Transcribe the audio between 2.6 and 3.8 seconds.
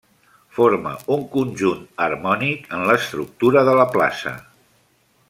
en l'estructura de